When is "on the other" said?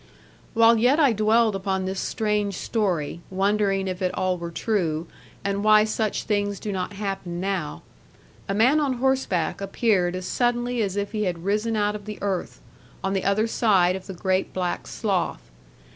13.03-13.45